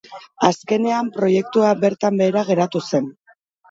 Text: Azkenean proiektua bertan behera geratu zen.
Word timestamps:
Azkenean 0.47 1.13
proiektua 1.19 1.71
bertan 1.87 2.21
behera 2.25 2.49
geratu 2.53 2.87
zen. 2.91 3.17